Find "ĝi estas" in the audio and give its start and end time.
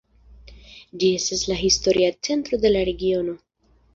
1.01-1.43